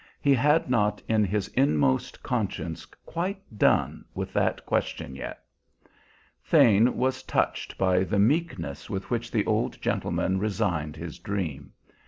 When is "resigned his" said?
10.39-11.19